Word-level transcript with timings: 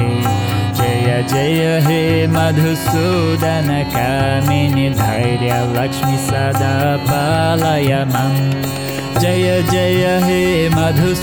जय 0.79 1.09
जय 1.33 1.61
हे 1.87 2.01
मधुसूदनकामिनि 2.37 2.87
धैर्यलक्ष्मि 5.03 6.17
सदा 6.31 6.79
पालय 7.11 7.93
मम 8.15 8.35
जय 9.25 9.47
जय 9.71 10.05
हे 10.23 10.69
मधुसूदनकामिनि 10.69 11.21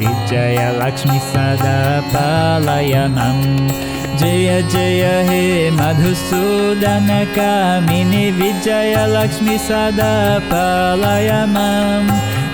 विजयलक्ष्मि 0.00 1.18
सदा 1.28 1.76
पालय 2.12 2.94
मम 3.16 3.38
जय 4.20 4.48
जय 4.72 5.04
हे 5.28 5.42
मधुसूदनकामिनि 5.80 7.04
विजयलक्ष्मि 8.40 9.56
सदा 9.68 10.12
पालय 10.50 11.30
मां 11.54 12.04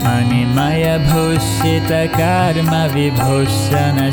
Manimaya 0.03 0.99
Bhushita 1.07 2.11
Karma 2.13 2.89
Vibhushana 2.89 4.11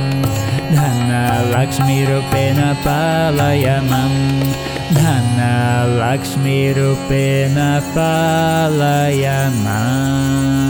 Dhanna 0.76 1.22
लक्ष्मीरूपेण 1.54 2.58
पालय 2.86 3.66
मां 3.90 4.14
धन्ना 5.06 5.54
लक्ष्मीरूपेण 5.98 7.56
पालय 7.94 9.26
माम् 9.64 10.65